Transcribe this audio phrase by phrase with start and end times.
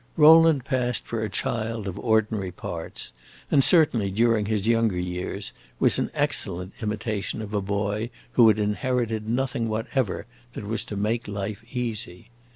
[0.17, 3.13] Rowland passed for a child of ordinary parts,
[3.51, 8.57] and certainly, during his younger years, was an excellent imitation of a boy who had
[8.57, 12.31] inherited nothing whatever that was to make life easy.